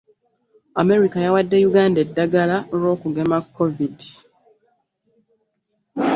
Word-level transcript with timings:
Amerika 0.81 1.17
yawadde 1.25 1.55
Uganda 1.69 1.99
eddagala 2.05 2.57
lw'okugema 2.79 3.37
kovidi. 3.55 4.09